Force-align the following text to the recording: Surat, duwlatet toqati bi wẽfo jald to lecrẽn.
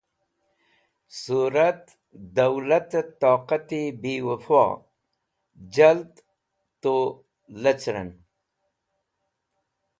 Surat, 1.23 1.79
duwlatet 2.35 3.07
toqati 3.21 3.81
bi 4.01 4.13
wẽfo 4.27 4.63
jald 5.73 6.11
to 6.81 6.93
lecrẽn. 7.61 8.09